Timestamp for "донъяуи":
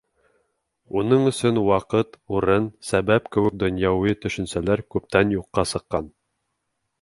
3.65-4.17